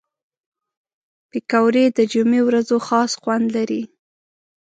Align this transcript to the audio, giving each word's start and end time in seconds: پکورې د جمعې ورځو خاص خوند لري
پکورې 1.29 1.85
د 1.97 1.99
جمعې 2.11 2.41
ورځو 2.47 2.77
خاص 2.87 3.11
خوند 3.21 3.45
لري 3.55 3.81